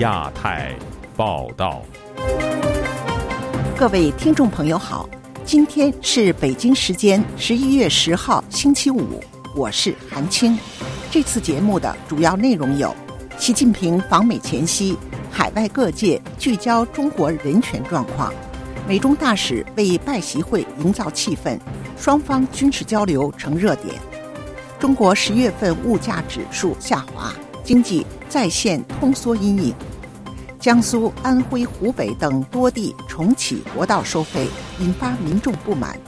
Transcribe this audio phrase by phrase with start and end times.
[0.00, 0.74] 亚太
[1.14, 1.82] 报道，
[3.76, 5.06] 各位听众朋友好，
[5.44, 9.22] 今天是北京时间十一月十号星期五，
[9.54, 10.58] 我是韩青。
[11.10, 12.96] 这次节目的主要内容有：
[13.38, 14.96] 习近平访美前夕，
[15.30, 18.32] 海外各界聚焦中国人权状况；
[18.88, 21.58] 美中大使为拜习会营造气氛，
[21.98, 23.94] 双方军事交流成热点；
[24.78, 29.74] 中国十月份物价指数下滑，经济再现通缩阴影。
[30.60, 34.46] 江苏、安徽、湖北等多地重启国道收费，
[34.78, 35.98] 引发民众不满。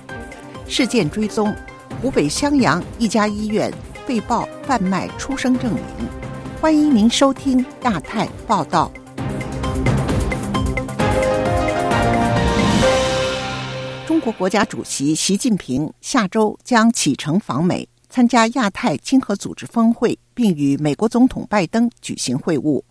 [0.69, 1.56] 事件追踪：
[2.02, 3.73] 湖北襄阳一家医院
[4.06, 5.83] 被曝贩卖出生证明。
[6.61, 8.92] 欢迎您收听亚太报道。
[14.06, 22.83] 中国国家主席习近平下周将启程访美，参加亚太经合组织峰会，并与美国总统拜登举行会晤。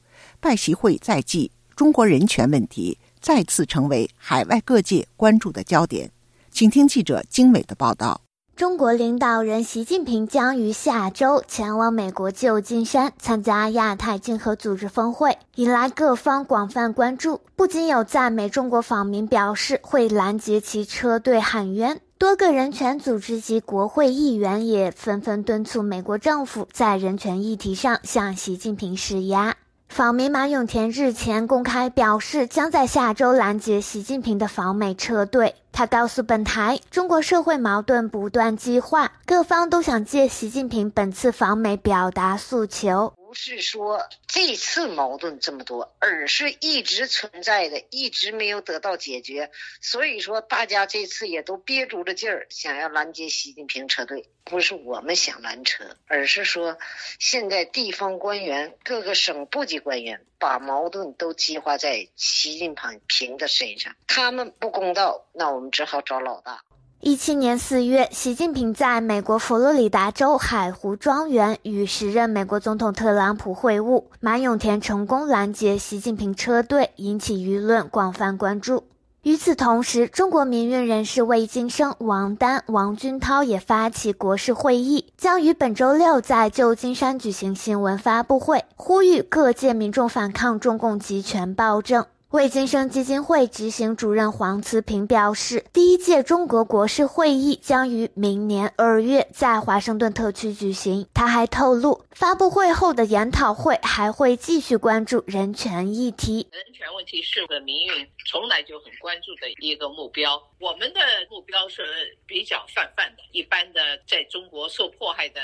[0.42, 6.12] 拜习会在即，中国人权问题再次成为海外各界关注的焦点。
[6.50, 8.22] 请听记者经纬的报道：
[8.56, 17.42] 中国领导人习近平将于下周前往美国旧金山参加亚太经合组织峰会，引来各方广泛关注。
[17.56, 29.56] 不仅有在美中国访民表示会拦截其车队喊冤，多个人权组织及国会议员也纷纷敦促美国政府在人权议题上向习近平施压。
[29.92, 35.54] 访民马永田日前公开表示，将在下周拦截习近平的访美车队。
[35.74, 43.12] 他告诉本台，中国社会矛盾不断激化，各方都想借习近平本次访美表达诉求。
[43.32, 49.52] 不是说这次矛盾这么多，而是一直存在的，一直没有得到解决。
[49.80, 54.30] 所以说，大家这次也都憋足了劲儿，想要拦截习近平车队。
[54.44, 56.78] 不是我们想拦车，而是说，
[57.20, 62.76] 现在地方官员、各个省部级官员把矛盾都激化在习近
[63.08, 66.66] 平的身上，他们不公道，那我们只好找老大。
[67.04, 78.84] 一七年四月，习近平在美国佛罗里达州海湖庄园与时任美国总统特朗普会晤，马永田成功拦截习近平车队，引起舆论广泛关注。
[79.24, 92.06] 与此同时，中国民运人士魏京生、王丹、王军涛也发起国事会议，将于本周六在旧金山举行新闻发布会，呼吁各界民众反抗中共集权暴政。
[92.32, 101.06] 魏金生基金会执行主任黄慈平表示，第一届中国国事会议将于明年二月在华盛顿特区举行。
[101.14, 106.48] 他还透露，发布会后的研讨会还会继续关注人权议题。
[106.82, 110.42] 人权问题是个民运从来就很关注的一个目标。
[110.60, 111.00] 我们的
[111.30, 111.84] 目标是
[112.26, 115.40] 比较泛泛的，一般的在中国受迫害的。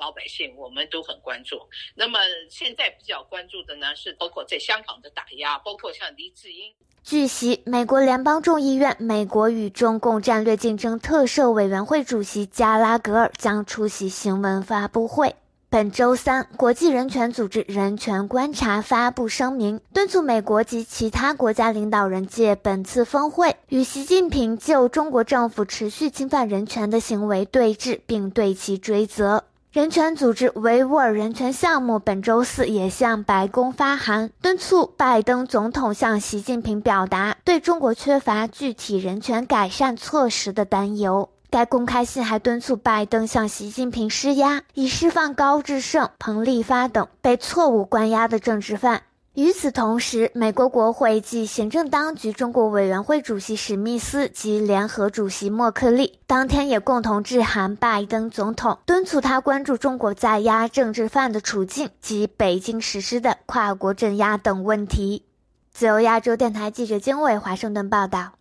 [0.00, 1.60] 老百姓我们都很关注。
[1.94, 2.18] 那么
[2.48, 6.74] 现在比较关注的呢，是包括在香港的打压，包括像黎智英。
[7.04, 15.36] 据悉，美国联邦众议院美国与中共战略竞争特设委员会主席加拉格尔将出席新闻发布会。
[15.72, 29.44] 本周三，国际人权组织人权观察发布声明，敦促美国及其他国家领导人借本次峰会与习近平就中国政府持续侵犯人权的行为对峙，并对其追责。
[29.70, 41.28] 人权组织维吾尔人权项目本周四也向白宫发函，敦促拜登总统向习近平表达对中国缺乏具体人权改善措施的担忧。
[41.50, 49.02] 该公开信还敦促拜登向习近平施压，以释放高志胜、彭立发等被错误关押的政治犯。
[49.34, 65.24] 与此同时，美国国会及行政当局中国委员会主席史密斯及联合主席默克利当天也共同致函拜登总统，敦促他关注中国在押政治犯的处境及北京实施的跨国镇压等问题。
[65.72, 68.32] 自由亚洲电台记者经纬华盛顿报道：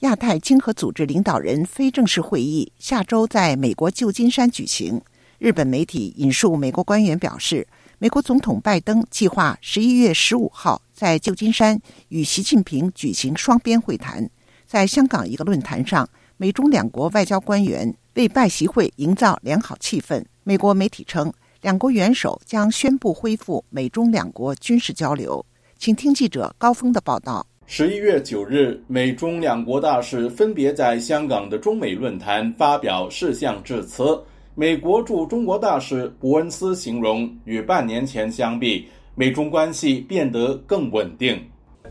[0.00, 5.00] 亚太经合组织领导人非正式会议下周在美国旧金山举行。
[5.38, 7.66] 日本媒体引述美国官员表示。
[8.02, 14.26] 美国总统拜登计划十一月十五号在旧金山与习近平举行双边会谈。
[14.66, 16.08] 在香港一个论坛上，
[16.38, 20.24] 美中两国外交官员为拜习会营造良好气氛。
[20.44, 21.30] 美国媒体称，
[21.60, 25.44] 两国元首将宣布恢复美中两国军事交流。
[25.78, 27.46] 请听记者高峰的报道。
[27.72, 34.20] 十一月九日，美中两国大使分别在香港的中美论坛发表事项致辞。
[34.56, 38.84] 美国驻中国大使伯恩斯形容，与半年前相比，
[39.14, 41.40] 美中关系变得更稳定。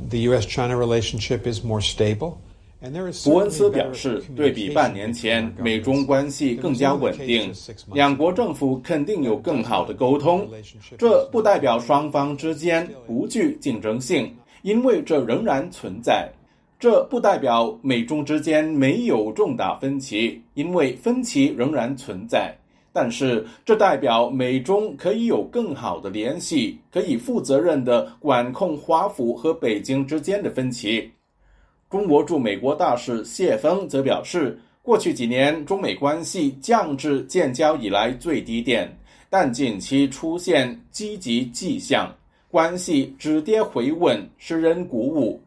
[0.09, 2.33] The U.S.-China relationship is more stable
[3.23, 7.53] 伯恩斯表示，对比半年前，美中关系更加稳定，
[7.93, 10.45] 两国政府肯定有更好的沟通。
[10.97, 14.29] 这不代表双方之间不具竞争性，
[14.61, 16.27] 因为这仍然存在；
[16.79, 22.56] 这不代表美中之间没有重大分歧，因为分歧仍然存在。
[22.91, 31.09] 但是，这代表美中可以有更好的联系，可以负责任地管控华府和北京之间的分歧。
[31.89, 38.91] 中国驻美国大使谢锋则表示，过去几年中美关系降至建交以来最低点，
[39.29, 42.11] 但近期出现积极迹象，
[42.51, 45.39] 关系止跌回稳，使人鼓舞。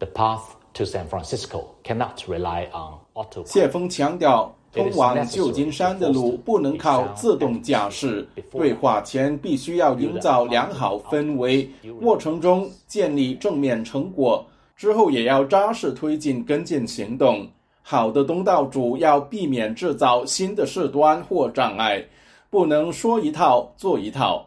[0.00, 0.42] The path
[0.74, 3.44] to San Francisco cannot rely on auto.
[3.46, 11.70] 谢峰强调，通往旧金山的路不能靠自动驾驶，对话前必须要营造良好氛围，
[12.00, 14.44] 过程中建立正面成果。
[14.74, 17.46] 之后也要扎实推进跟进行动。
[17.82, 22.04] 好的东道主要避免制造新的事端或障碍，
[22.50, 24.44] 不能说一套做一套。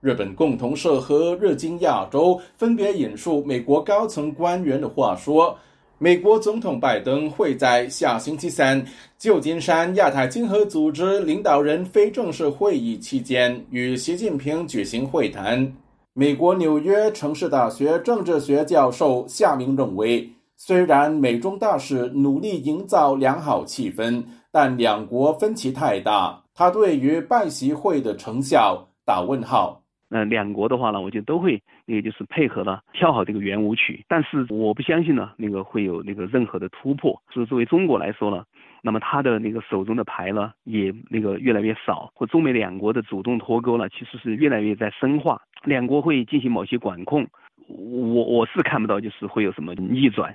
[0.00, 5.56] 日本共同社和日经亚洲分别引述美国高层官员的话说，
[5.98, 8.80] 美国总统拜登会在下星期三
[9.18, 15.72] 旧金山亚太经合组织领导人非正式会议期间与习近平举行会谈。
[16.12, 24.22] 美国纽约城市大学政治学教授夏明认为，虽然美中大使努力营造良好气氛，
[24.52, 26.40] 但两国分歧太大。
[26.54, 29.80] 他对于拜习会的成效打问号。
[30.08, 34.04] 那两国的话呢，我觉得都会，那个就是配合了跳好这个圆舞曲。
[34.08, 37.20] 但是我不相信呢，那个会有那个任何的突破。
[37.32, 38.44] 是作为中国来说呢。
[38.80, 45.42] 那么他的那个手中的牌呢，也那个越来越少，或中美两国的主动脱钩呢，其实是越来越在深化。
[45.64, 47.26] 两国会进行某些管控，
[47.66, 50.32] 我我是看不到就是会有什么逆转。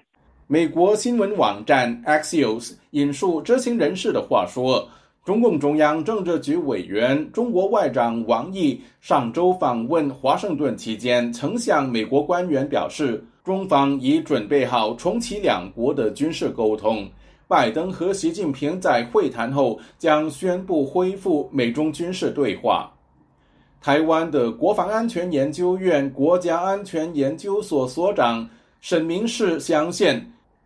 [0.48, 4.90] 美国新闻网站 Axios 引述知情人士的话说，
[5.26, 17.08] 中共中央政治局委员、中国外长王毅上周访问华盛顿期间，曾向美国官员表示，中方已准备好重启两国的军事沟通。
[17.48, 22.92] 拜登和习近平在会谈后将宣布恢复美中军事对话。
[23.80, 28.46] 台湾的国防安全研究院国家安全研究所所长
[28.82, 30.22] 沈明世相信，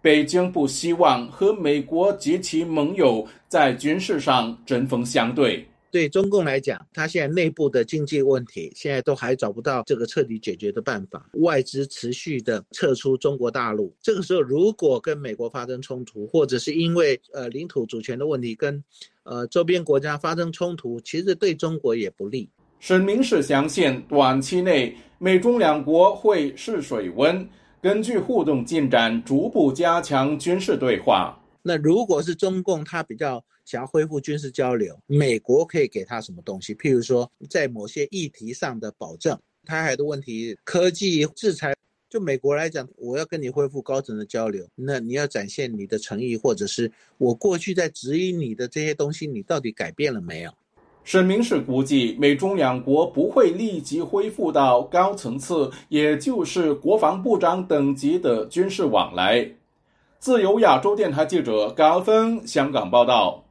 [0.08, 5.68] 北京不希望和美国及其盟友在军事上针锋相对。
[5.92, 11.30] 对中共来讲，他现在内部的经济问题，现在都还找不到这个彻底解决的办法。
[11.34, 18.82] 外资持续的撤出中国大陆，这个时候如果跟美国发生冲突，或者是因为呃领土主权的问题跟
[19.24, 22.50] 呃周边国家发生冲突，其实对中国也不利。
[22.80, 27.46] 沈明是相信，短期内美中两国会试水温，
[27.88, 31.42] 根据互动进展逐步加强军事对话。
[31.62, 36.76] 那如果是中共，他比较想要恢复军事交流，美国可以给他什么东西？
[36.76, 41.74] 譬如说，在某些议题上的保证，台海的问题、科技制裁，
[42.10, 50.52] 就美国来讲，我要跟你恢复高层的交流，那你要展现你的诚意，或者是我过去在指引你的这些东西，你到底改变了没有？
[51.08, 59.50] 沈明是估计，美中两国不会立即恢复到高层次，也就是国防部长等级的军事往来。
[60.20, 63.46] 自由亚洲电台记者高峰香港报道。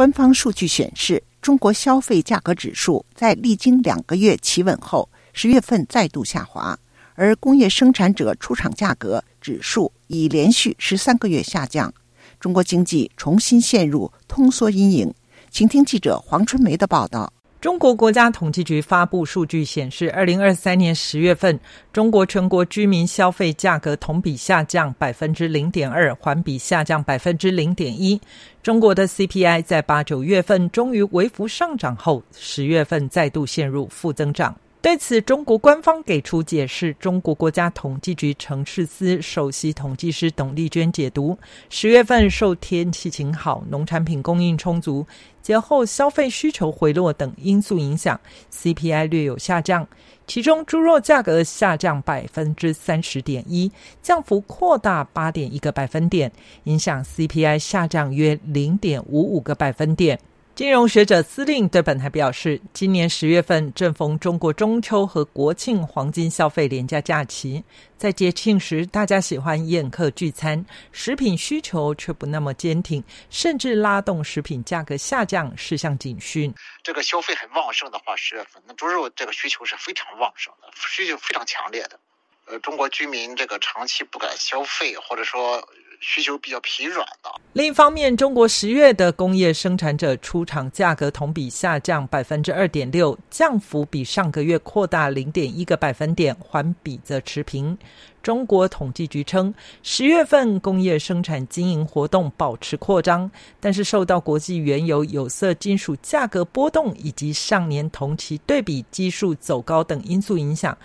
[0.00, 6.74] 官方数据显示，中国消费价格指数在历经两个月企稳后，十月份再度下滑，
[7.16, 11.92] 而工业生产者出厂价格指数已连续十三个月下降，
[12.38, 15.12] 中国经济重新陷入通缩阴影。
[15.50, 17.30] 请听记者黄春梅的报道。
[17.60, 21.60] 中国国家统计局发布数据显示，二零二三年十月份，
[21.92, 28.18] 中国全国居民消费价格同比下降百分之零点二，环比下降百分之零点一。
[28.62, 34.56] 中国的 CPI 在八九月份终于微幅上涨后，十月份再度陷入负增长。
[34.82, 36.94] 对此，中国官方给出解释。
[36.94, 45.06] 中国国家统计局城市司首席统计师董丽娟解读：十月份受天气晴好、农产品供应充足、
[45.42, 48.18] 节后消费需求回落等因素影响
[48.50, 49.86] ，CPI 略有下降。
[50.26, 53.70] 其中，猪肉价格下降百分之三十点一，
[54.00, 56.32] 降幅扩大八点一个百分点，
[56.64, 60.18] 影响 CPI 下降约零点五五个百分点。
[60.60, 67.64] 金融学者司令对本台表示，今年十月份正逢中国中秋和国庆黄金消费廉价假期，
[67.96, 70.62] 在节庆时大家喜欢宴客聚餐，
[70.92, 76.52] 食品需求却不那么坚挺，甚至拉动食品价格下降，是项警讯。
[76.82, 81.98] 这个消费很旺盛的话，十月份那猪肉这个需求是非常旺盛的，需求非常强烈的。
[82.44, 85.66] 呃，中国居民这个长期不敢消费，或者说。
[86.00, 87.30] 需求比较疲软的。
[87.52, 97.76] 另一方面，中国十月的工业生产者出厂价格同比下降百分之二点六，降幅比上个月扩大零点一个百分点，环比则持平。
[98.22, 99.52] 中国统计局称，
[99.82, 110.76] 十月份工业生产经营活动保持扩张，但是受到国际原油、有色金属价格波动以及上年同期对比基数走高等因素影响，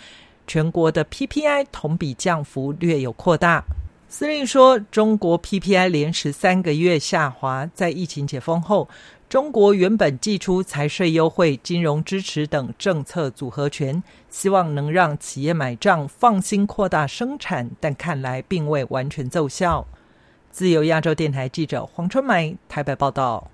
[0.48, 3.64] 全国的 PPI 同比降幅略有扩大。
[4.18, 8.88] 司令说，中国 PPI 连十三个月下滑，在疫情解封后，
[9.28, 19.86] 中国原本寄出财税优惠、金融支持等政策组合拳，希望能让企业买账、放心扩大生产，但看来并未完全奏效。
[20.50, 23.52] 自由亚洲电台记者黄春梅台北报道。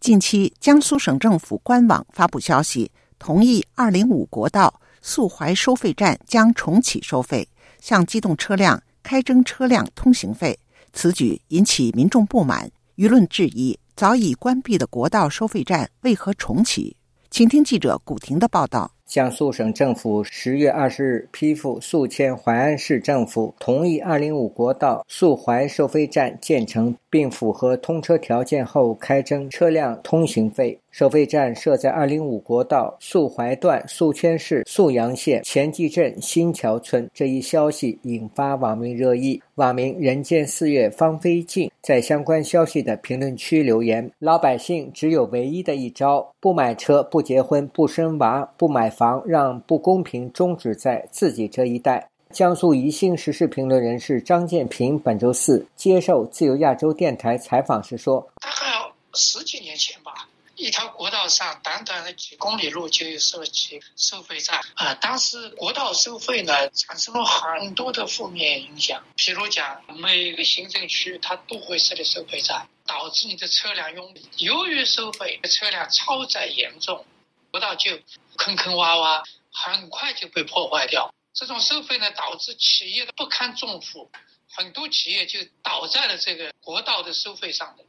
[0.00, 7.48] 近期，江苏省政府官网发布消息，同意二零五国道宿怀收费站将重启收费，
[7.80, 8.82] 向机动车辆。
[9.04, 10.58] 开征车辆通行费，
[10.92, 16.96] 此举引起民众不满，舆论质疑早已关闭的国道收费站为何重启？
[17.30, 18.93] 请听记者古婷的报道。
[19.06, 30.76] 江苏省政府十月二十日批复宿迁淮安市政府，同意二零五国道宿淮收费站建成，并符合通车条件后开征车辆通行费。
[30.90, 37.08] 收费站设在二零五国道宿淮段宿迁市宿阳县前集镇新桥村。
[37.12, 39.42] 这一消息引发网民热议。
[39.56, 60.10] 网民“人间四月芳菲尽”在相关消息的评论区留言：“老百姓只有唯一的一招，不买车、不结婚、不生娃、不买房，让不公平终止在自己这一代。”江苏宜兴时事评论人士张建平本周四接受自由亚洲电台采访时说：“大概十几年前吧。”
[60.56, 64.94] 一条国道上，短短的几公里路就有设起收费站啊！
[64.94, 69.04] 当时国道收费呢，产生了很多的负面影响。
[69.16, 74.28] 譬如讲，每个行政区它都会设立收费站，导致你的车辆拥挤。
[74.44, 77.04] 由于收费，车辆超载严重，
[77.50, 77.98] 国道就
[78.36, 81.12] 坑坑洼洼，很快就被破坏掉。
[81.32, 84.08] 这种收费呢，导致企业的不堪重负，
[84.48, 87.84] 很多企业就倒在了这个国道的收费上的。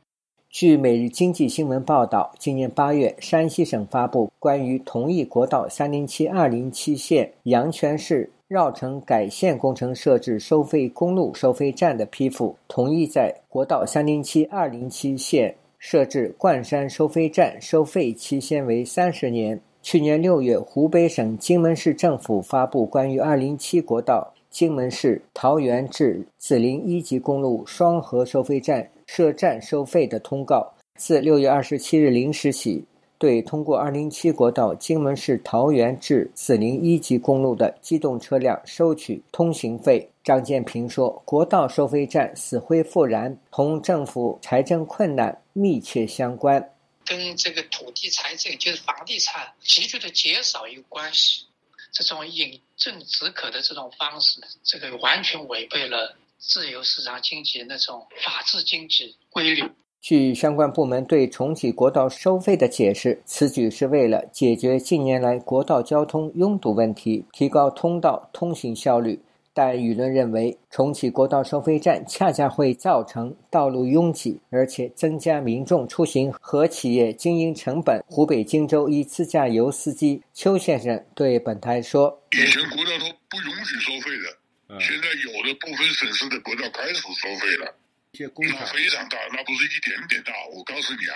[0.58, 19.60] 据《每日经济新闻》报道，今年八月，山西省发布关于同意国道三零七二零七线阳泉市绕城改线工程设置收费公路收费站的批复，同意在国道三零七二零七线设置冠山收费站，收费期限为三十年。
[19.82, 28.88] 去年六月，湖北省荆门市政府发布关于二零七国道荆门市桃园至紫林一级公路双河收费站。
[29.06, 32.84] 设站收费的通告，自六月二十七日零时起，
[33.18, 40.10] 对通过二零七国道荆门市桃园至紫林一级公路的机动车辆收取通行费。
[40.24, 46.72] 张建平说：“国道收费站死灰复燃，同政府财政困难密切相关，
[47.06, 51.46] 跟这个土地财政就是房地产急剧的减少有关系。
[51.92, 59.64] 这种饮鸩止渴的这种方式，这个完全违背了。”自由市场经济那种法治经济规律。
[60.00, 69.20] 据相关部门对重启国道收费的解释，此举是为了解决近年来国道交通拥堵问题，提高通道通行效率。
[69.52, 78.04] 但舆论认为，重启国道收费站恰恰会造成道路拥挤，而且增加民众出行和企业经营成本。
[78.06, 84.38] 湖北荆州一自驾游司机邱先生对本台说：“以前国道都不允许收费的。”
[84.80, 87.76] 现在有的部分省市的国道开始收费了，
[88.18, 90.34] 那非常大，那不是一点点大。
[90.52, 91.16] 我告诉你啊，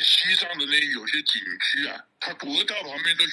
[0.00, 3.24] 西藏的那有些景区啊，它国道旁边都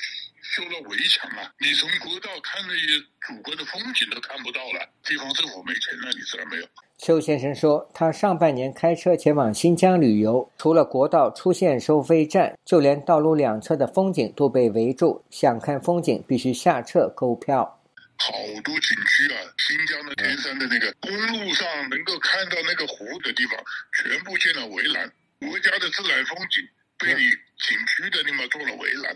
[0.44, 4.90] 修了围墙啊，你从国道看那些祖国的风景都看不到了。
[5.04, 6.68] 地方政府没钱了，你知道没有？
[6.98, 17.80] 邱先生说，他上半年开车前往新疆旅游，除了国道出现收费站，就连道路两侧的风景都被围住，想看风景必须下车购票。
[18.18, 18.32] 好
[18.64, 23.58] 多景区啊，新疆的天山的那个公路上能够看到那个湖的地方，
[23.98, 25.12] 全部建了围栏。
[25.40, 26.64] 国家的自然风景
[26.98, 27.20] 被你
[27.60, 29.14] 景区的地方做了围栏，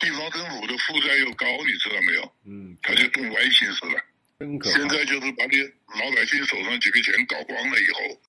[0.00, 2.32] 地方政府的负债又高，你知道没有？
[2.46, 4.02] 嗯，他就动歪心思了。
[4.64, 5.62] 现在就是把你
[6.00, 8.20] 老百姓手上几个钱搞光了以后。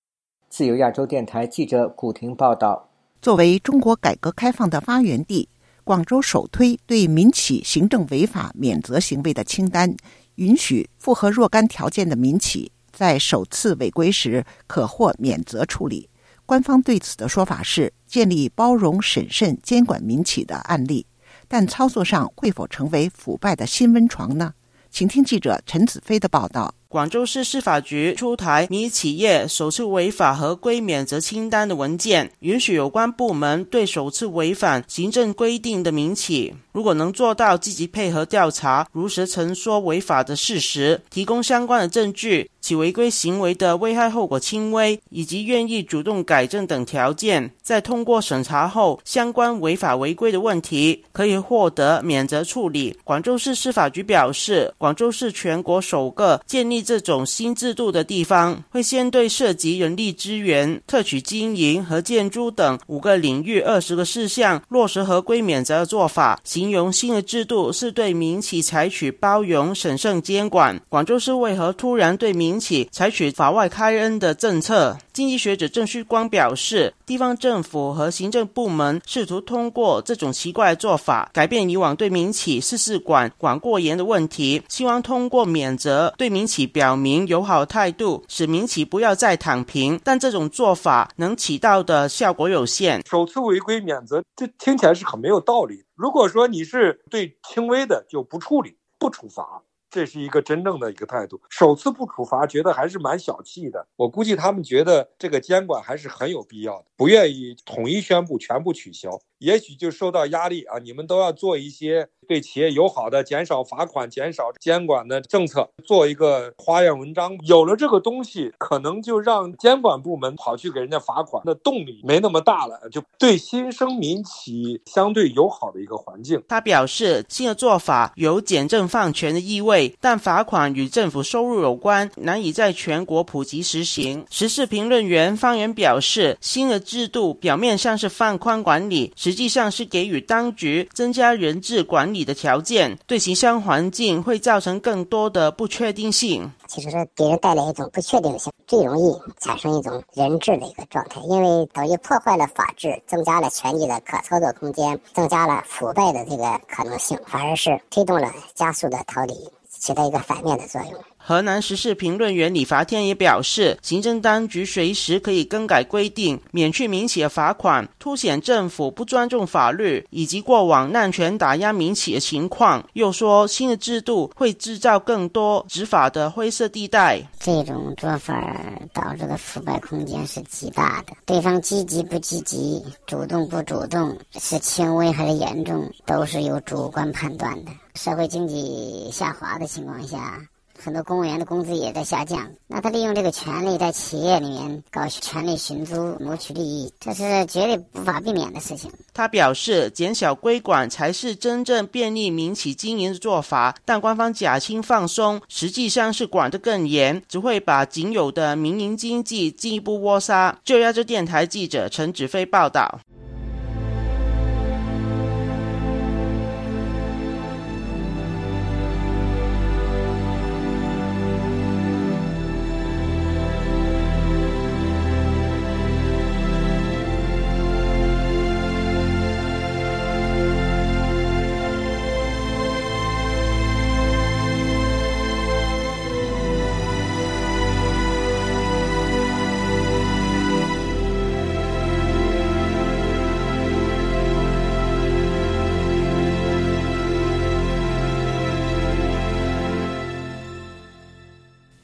[0.49, 5.49] 自由亚洲电台记者古婷报道：作为中国改革开放的发源地。
[5.85, 9.95] 广州首推对民企行政违法免责行为的清单，
[10.33, 16.09] 允许符合若干条件的民企在首次违规时可获免责处理。
[16.43, 21.05] 官方对此的说法是建立包容审慎监管民企的案例，
[21.47, 24.55] 但操作上会否成为腐败的新温床呢？
[24.89, 26.73] 请听记者陈子飞的报道。
[26.95, 52.97] 广州市司法局出台民企业首次违法合规免责清单的文件，允许有关部门对首次违反行政规定的民企，如果能做到积极配合调查、如实陈说违法的事实、提供相关的证据、其违规行为的危害后果轻微，以及愿意主动改正等条件，在通过审查后，相关违法违规的问题可以获得免责处理。
[53.05, 56.75] 广州市司法局表示，广州市全国首个建立。
[56.85, 66.39] 这种新制度的地方，会先对涉及人力资源、特许经营和建筑等五个领域二十个事项落实合规免责的做法。
[66.65, 70.81] 形容新的制度是对民企采取包容审慎监管。
[70.89, 74.97] 广州市为何突然对民企采取法外开恩的政策？
[75.13, 89.99] 经济学者郑旭光表示，地方政府和行政部门试图通过这种奇怪的做法，改变以往对民企事事管管过严的问题，希望通过免责对民企表明友好态度，使民企不要再躺平。
[90.03, 93.03] 但这种做法能起到的效果有限。
[93.07, 95.84] 首次违规免责，这听起来是很没有道理。
[95.95, 99.63] 如果说你是对轻微的就不处理、不处罚。
[99.87, 103.87] 这是一个真正的一个态度，首次不处罚，觉得还是蛮小气的。
[103.95, 112.07] 我估计他们觉得这个监管还是很有必要的，不愿意统一宣布全部取消，也许就受到压力啊，你们都要做一些。
[112.27, 117.37] 对企业友好的减少罚款、减少监管的政策，做一个花样文章。
[117.45, 126.41] 有了这个东西，可能就让监管部门跑去给人家罚款的动力没那么大了，就对新生民企相对友好的一个环境。
[126.47, 134.25] 他表示，新的做法有简政放权的意味，但罚款与政府收入有关，难以在全国普及实行。
[134.31, 142.23] 时事评论员方源表示，新的制度表面上是放宽管理，实实际上是给予当局增加人质管理。
[142.23, 146.49] 的条件对形象环境会造成更多的不确定性。
[146.67, 159.33] 其实是给人带来一种不确定性，最容易产生一种人质的一个状态，因为等于破坏了法治，增加了权力的可操作空间，增加了腐败的这个可能性，反而是推动了加速的逃离，
[159.69, 160.93] 起到一个反面的作用。
[161.27, 172.87] 河南时事评论员李伐天也表示，行政当局随时可以更改规定，免去民企的罚款，凸显政府不尊重法律以及过往滥权打压民企的情况。
[172.93, 177.19] 又说，新的制度会制造更多执法的灰色地带。
[177.39, 178.55] 这种做法
[178.93, 181.13] 导致的腐败空间是极大的。
[181.25, 187.71] 对方积极不积极、主动不主动、是轻微还是严重，都是有主观判断的。
[187.95, 190.39] 社会经济下滑的情况下。
[190.77, 198.91] 很多公务员的工资也在下降，那他利用这个权利在企业里面搞权力寻租、谋取利益，这是绝对无法避免的事情。
[199.13, 210.57] 他表示，减小规管才是真正便利民企经营的做法，但官方假轻放松，实际上是管得更严，只会把仅有的民营经济进一步窝杀。
[210.63, 212.99] 就亚洲电台记者陈子飞报道。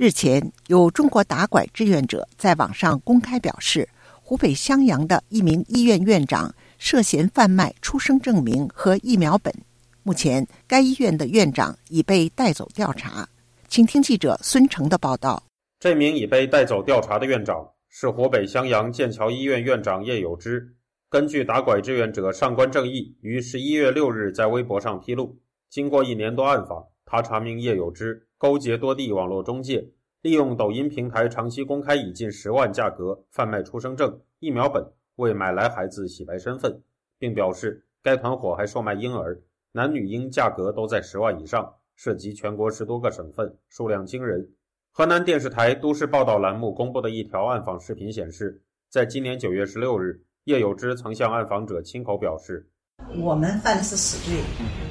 [0.02, 3.88] 日前，有中国打拐志愿者在网上公开表示，
[4.24, 9.54] 湖北襄阳的一名医院院长涉嫌贩卖出生证明和疫苗本，
[10.02, 13.30] 目前该医院的院长已被带走调查。
[13.68, 15.44] 请听记者孙成的报道。
[15.80, 20.68] 这名已被带走调查的院长是湖北襄阳剑桥医院院长叶有之。
[21.12, 25.38] 根据打拐志愿者上官正义于十一月六日在微博上披露，
[25.70, 29.86] 经过一年多暗访，他查明叶有之勾结多地网络中介，
[30.22, 34.82] 利用抖音平台长期公开以近十万价格贩卖出生证、疫苗本，
[35.18, 36.82] 为买来孩子洗白身份，
[37.20, 39.42] 并表示该团伙还售卖婴儿，
[39.74, 44.50] 男女婴价格都在十万以上，涉及全国十多个省份，数量惊人。
[44.94, 52.70] 河南电视台都市报道栏目公布的一条暗访视频显示，在今年九月十六日，叶有之曾向暗访者亲口表示
[53.18, 54.40] ：“我们犯的是死罪，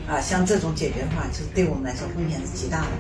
[0.09, 2.91] 啊，像这种解决的话，就是对我们来说风险是极大的。”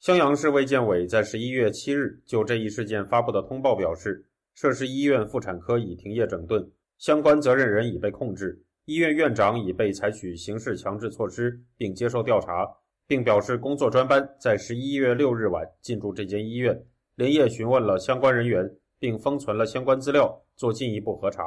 [0.00, 12.66] 襄阳市卫健委在十一月七日就这一事件发布的通报表示，涉事医院妇产科已停业整顿，相关责任人已被控制，医院院长已被采取刑事强制措施，并接受调查。
[13.06, 16.80] 并表示，工作专班在十一月六日晚进驻这间医院，
[17.16, 18.64] 连夜询问了相关人员，
[19.00, 21.42] 并封存了相关资料，做进一步核查。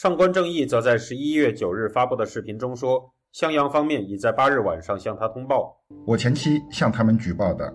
[0.00, 7.70] 上官正义则在十一月九日发布的视频中说，襄阳方面已在八日晚上向他通报，我前期向他们举报的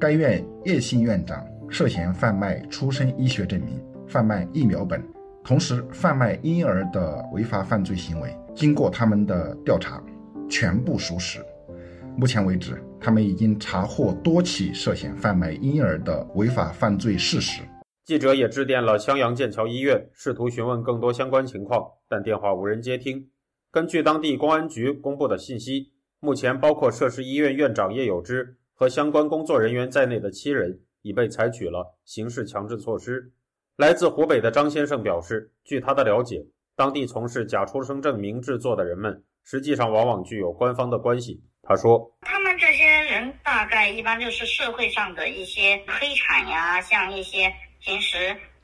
[0.00, 5.06] 该院叶姓院长涉嫌贩卖出生医学证明、贩卖疫苗本，
[5.44, 10.02] 同时贩卖婴儿的违法犯罪行为，经过他们的调查，
[10.48, 11.38] 全部属实。
[12.16, 17.60] 目前为止，他们已经查获多起涉嫌贩卖婴儿的违法犯罪事实。
[18.04, 23.30] 记者也致电了襄阳剑桥医院，试图询问更多相关情况，但电话无人接听。
[23.70, 33.32] 根据当地公安局公布的信息，目前包括涉事医院院长叶有之和相关工作人员在内的七人已被采取了刑事强制措施。
[33.76, 41.40] 来自湖北的张先生表示，据他的了解，当地从事假出生证明制作的人们，实际上往往具有官方的关系。
[41.62, 47.52] 他说：“他们这些人大概一般就是社会上的一些黑产呀，像一些
[47.84, 48.16] 平时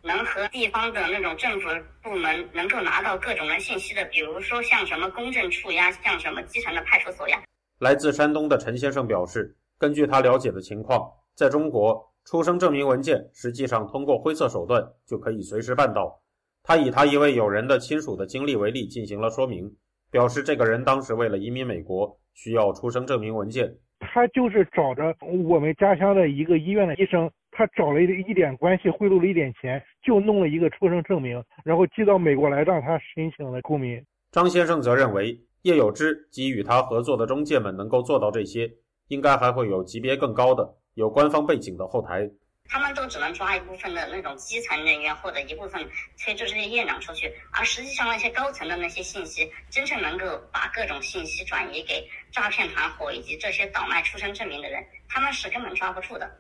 [0.05, 1.69] 能和地方的那种政府
[2.03, 7.43] 部门能够拿到各种的信息的，比如说像什么公证处呀，像什么基层的派出所呀。”
[7.81, 16.23] 来自山东的陈先生表示，根据他了解的情况，在中国出生证明文件实际上通过灰色手段就可以随时办到。
[16.63, 19.69] 他以他一位友人的亲属的经历为例进行了说明，
[20.13, 22.19] 表示这个人当时为了移民美国。
[22.35, 25.13] 需要出生证明文件，他就是找着
[25.49, 27.29] 我们家乡的一个医院的医生，
[27.59, 34.01] 他找了一一点关系，贿赂了一点钱，就弄了一个出生证明，然后寄到美国来让他申请了公民。
[34.31, 38.71] 张先生则认为，叶有之及与他合作的中介们能够做到这些，
[39.09, 42.31] 应该还会有级别更高的、有官方背景的后台。
[42.71, 45.83] 他们都只能抓一部分的那种基层人员或者一部分
[46.23, 56.31] 推出这些院长出去，而实际上那些高层的那些信息，真正能够把各种信息转移给诈骗团伙以及这些倒卖出生证明的人，他们是根本抓不住的。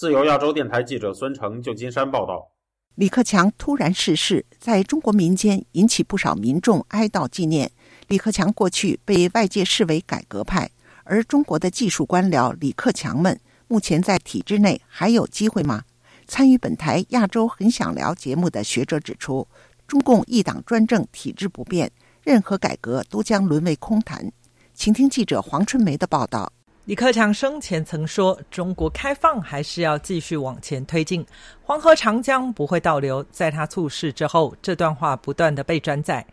[0.00, 2.52] 自由亚洲电台记者孙成，旧金山报道：
[2.94, 7.70] 李克强突然逝世，在中国民间引起不少民众哀悼纪念。
[8.08, 10.70] 李克强过去被外界视为改革派，
[11.04, 13.38] 而中国的技术官僚李克强们。
[13.68, 15.82] 目前在体制内还有机会吗？
[16.26, 19.46] 参与本台《亚洲很想聊》节目的学者指出，
[19.86, 21.92] 中共一党专政，体制不变，
[22.24, 24.32] 任何改革都将沦为空谈。
[24.72, 26.50] 请听记者黄春梅的报道。
[26.86, 31.24] 李克强生前曾说：“中国开放还是要继续往前推进，
[31.62, 36.26] 黄河、长江不会倒流。”在他猝逝之后，这段话不断的被转载。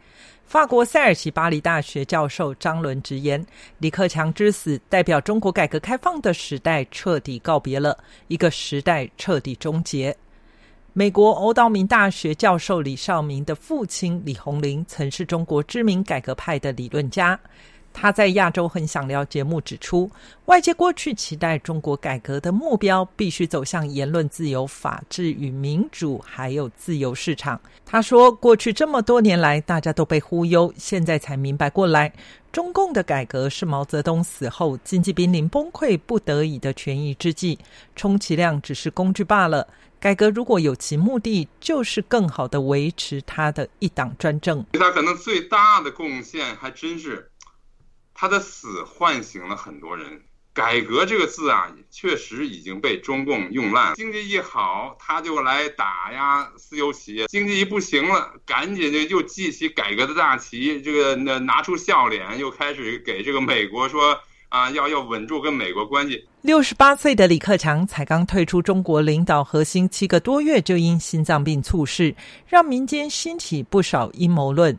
[0.45, 3.45] 法国塞尔奇巴黎大学教授张伦直言
[3.77, 7.95] ：“李克强之死代表中国改革开放的时代彻底告别了，
[8.29, 10.15] 一个时代彻底终结。”
[10.93, 17.39] 美国欧道明大学教授李少明的父亲李洪林曾是中国知名改革派的理论家。
[17.99, 20.07] 他在《亚洲很想聊》节目指出，
[20.45, 27.59] 外界过去期待中国改革的目标必须走向言论自由、法治与民主，还有自由市场。
[27.83, 32.13] 他说，过去这么多年来，大家都被忽悠，现在才明白过来，
[32.51, 37.57] 中共的改革是毛泽东死后经济濒临崩溃、不得已的权宜之计，
[37.95, 39.67] 充其量只是工具罢了。
[39.99, 44.63] 改革如果有其目的，就是更好的维持他的一党专政。
[44.73, 47.31] 他可能最大的贡献，还真是。
[48.19, 50.19] 他的死唤醒了很多人。
[50.51, 53.93] 改革这个字啊，确实已经被中共用烂。
[53.93, 64.17] 经济一好，他就来打压私有企业；经济一不行了，赶紧就又记起改革的大旗，这个那拿出笑脸，又开始给这个美国说
[64.49, 66.27] 啊，要要稳住跟美国关系。
[66.41, 72.15] 六十八岁的李克强才刚退出中国领导核心七个多月，就因心脏病猝逝，
[72.47, 74.75] 让民间兴起不少阴谋论。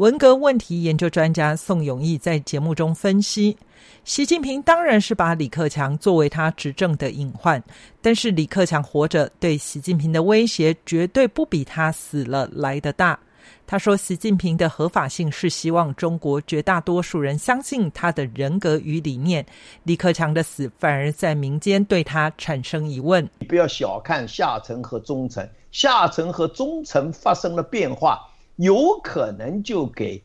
[0.00, 3.54] 文革问题研究专家宋永义在节目中分析。
[4.02, 7.62] 习近平当然是把李克强作为他执政的隐患，
[8.00, 13.18] 但是李克强活着对习近平的威胁绝对不比他死了来得大。
[13.66, 19.44] 他说：“习近平的合法性是希望中国绝大多数人相信他的人格与理念。
[19.82, 23.22] 李克强的死反而在民间对他产生疑问。
[23.38, 28.18] 你不要小看下层和中层，下层和中层发生了变化，
[28.60, 30.22] 有可能就给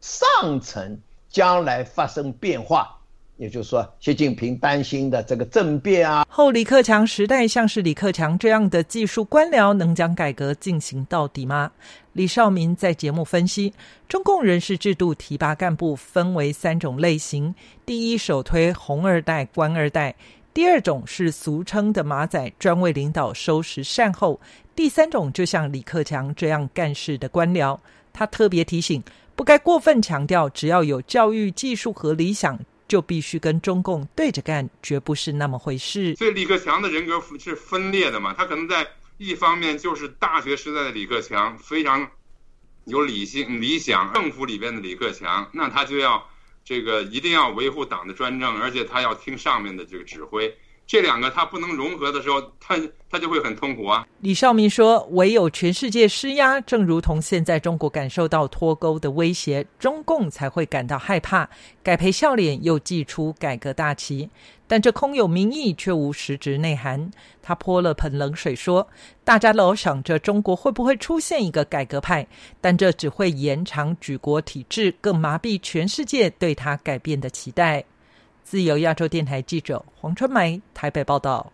[0.00, 2.96] 上层将来发生变化。”
[3.38, 11.72] 也就是说，习近平担心的这个政变啊，后李克强时代，像是李克强这样的技术官僚，能将改革进行到底吗？
[12.12, 13.72] 李少民在节目分析，
[14.06, 17.52] 中共人事制度提拔干部分为三种类型：
[17.84, 20.12] 第一，首推红二代、官二代；
[20.54, 24.38] 第二种是俗称的马仔，专为领导收拾善后；
[24.74, 27.78] 第三种就像李克强这样干事的官僚。
[28.12, 29.02] 他特别提醒，
[29.34, 32.58] 不该过分强调，只要有教育、技术和理想。
[32.88, 36.14] 就必须跟中共对着干，绝不是那么回事。
[36.16, 38.34] 所以李克强的人格是分裂的嘛？
[38.36, 38.86] 他可能在
[39.16, 42.06] 一方面就是大学时代的李克强，非常
[42.84, 46.22] 有理性、理想；政府里边的李克强，那他就要
[46.64, 50.56] 这个一定要维护党的专政，而且他要听上面的这个指挥。
[50.86, 52.76] 这两个他不能融合的时候，他
[53.08, 54.06] 他就会很痛苦啊。
[54.20, 61.48] 李少明说：“唯有全世界施压，正如同现在中国感受到脱钩的威胁，中共才会感到害怕，
[61.82, 64.28] 改赔笑脸，又祭出改革大旗。
[64.66, 68.86] 但这空有名义，却无实质内涵。”他泼了盆冷水说
[69.24, 72.26] ：“大家老想着中国会不会出现一个改革派，
[72.60, 77.82] 但这只会延长举国体制，更麻痹全世界对他改变的期待。”
[78.42, 81.50] 自由亚洲电台记者黄春梅台北报道：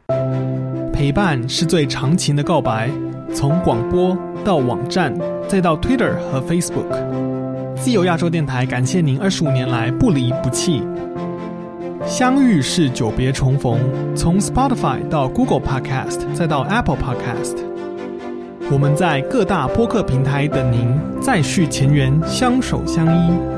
[0.93, 2.91] 陪伴是最长情的告白，
[3.33, 5.15] 从广播到网站，
[5.47, 6.89] 再到 Twitter 和 Facebook。
[7.77, 10.83] 自由亚洲电台感谢您二十五年来不离不弃。
[12.05, 13.79] 相遇是久别重逢，
[14.17, 17.59] 从 Spotify 到 Google Podcast，再到 Apple Podcast，
[18.73, 23.58] 我们在各大播客平台等您，再续前缘，相守相依。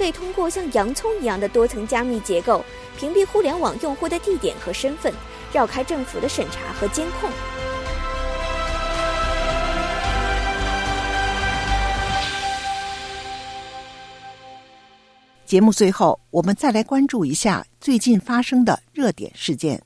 [0.00, 2.64] 可以通过像洋葱一样的多层加密结构，
[2.98, 5.12] 屏蔽互联网用户的地点和身份，
[5.52, 7.30] 绕开政府的审查和监控。
[15.44, 19.82] 节目最后，我们再来关注一下最近发生的热点事件。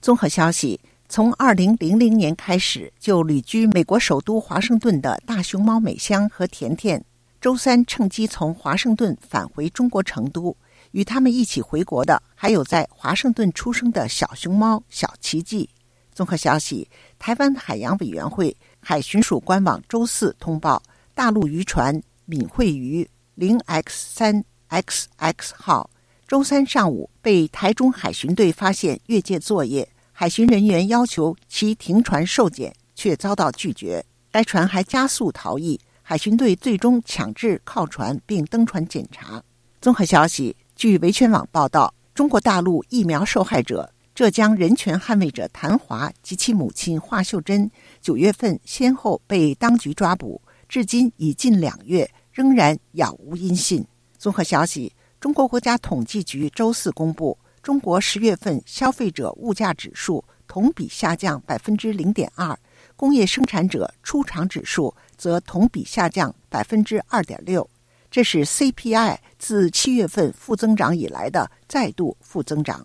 [0.00, 0.80] 综合消息。
[1.10, 7.02] 从二零零零年开始就旅居美国首都华盛顿的大熊猫美香和甜甜，
[7.40, 10.56] 周三趁机从华盛顿返回中国成都。
[10.92, 15.68] 与他们一起回国的还有在华盛顿出生的小熊猫小奇迹。
[16.14, 20.82] 综合消息，台湾海洋委员会海巡署官网周四通报，
[21.14, 25.90] 大陆渔船闽惠鱼零 X 三 XX 号
[26.26, 29.88] 周三上午被台中海巡队发现越界作业。
[30.10, 34.04] 海巡人员要求其停船受检，却遭到拒绝。
[34.32, 35.78] 该船还加速逃逸，
[36.10, 39.42] 海巡队最终强制靠船并登船检查。
[39.78, 53.86] 综合消息，据维权网报道，中国大陆疫苗受害者浙江人权捍卫者谭华及其母亲华秀珍，九月份先后被当局抓捕，至今已近两月，仍然杳无音信。
[54.16, 54.90] 综合消息，
[55.20, 57.36] 中国国家统计局周四公布。
[57.60, 62.58] 中国十月份消费者物价指数同比下降百分之零点二，
[62.98, 67.70] 工业生产者出厂指数则同比下降百分之二点六，
[68.10, 72.84] 这是 CPI 自七月份负增长以来的再度负增长。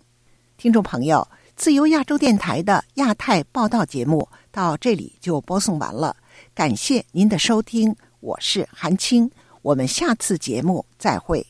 [0.56, 6.16] 听众朋友，自由亚洲电台的亚太报道节目到这里就播送完了，
[6.54, 9.28] 感谢您的收听，我是韩青，
[9.62, 11.44] 我们下次节目再会。